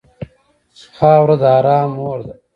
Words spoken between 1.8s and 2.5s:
مور ده.